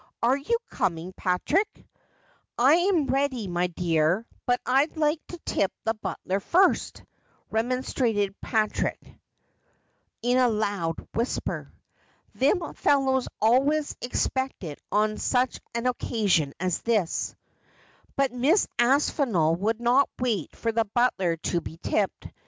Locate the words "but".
4.47-4.59, 18.15-18.31